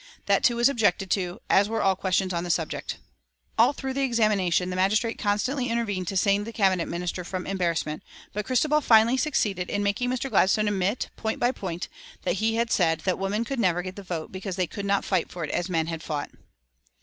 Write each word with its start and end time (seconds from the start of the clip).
That 0.25 0.43
too 0.43 0.55
was 0.55 0.67
objected 0.67 1.11
to, 1.11 1.41
as 1.47 1.69
were 1.69 1.83
all 1.83 1.95
questions 1.95 2.33
on 2.33 2.43
the 2.43 2.49
subject. 2.49 2.97
All 3.55 3.71
through 3.71 3.93
the 3.93 4.01
examination 4.01 4.71
the 4.71 4.75
magistrate 4.75 5.19
constantly 5.19 5.69
intervened 5.69 6.07
to 6.07 6.17
save 6.17 6.43
the 6.43 6.51
Cabinet 6.51 6.87
Minister 6.87 7.23
from 7.23 7.45
embarrassment, 7.45 8.01
but 8.33 8.43
Christabel 8.43 8.81
finally 8.81 9.15
succeeded 9.17 9.69
in 9.69 9.83
making 9.83 10.09
Mr. 10.09 10.27
Gladstone 10.27 10.67
admit, 10.67 11.11
point 11.17 11.39
by 11.39 11.51
point, 11.51 11.87
that 12.23 12.37
he 12.41 12.55
had 12.55 12.71
said 12.71 13.01
that 13.01 13.19
women 13.19 13.45
could 13.45 13.59
never 13.59 13.83
get 13.83 13.95
the 13.95 14.01
vote 14.01 14.31
because 14.31 14.55
they 14.55 14.65
could 14.65 14.87
not 14.87 15.05
fight 15.05 15.29
for 15.31 15.43
it 15.43 15.51
as 15.51 15.69
men 15.69 15.85
had 15.85 16.01
fought. 16.01 16.31